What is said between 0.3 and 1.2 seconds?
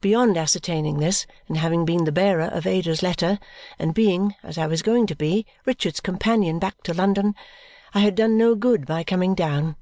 ascertaining